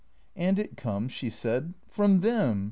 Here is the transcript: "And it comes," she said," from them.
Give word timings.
"And 0.45 0.57
it 0.57 0.77
comes," 0.77 1.11
she 1.11 1.29
said," 1.29 1.75
from 1.87 2.21
them. 2.21 2.59